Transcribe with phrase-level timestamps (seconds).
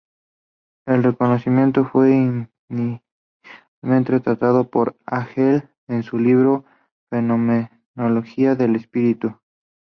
[0.87, 2.09] El reconocimiento fue
[2.71, 3.03] inicialmente
[4.23, 6.65] tratado por Hegel en su libro
[7.11, 9.39] "Fenomenología del espíritu".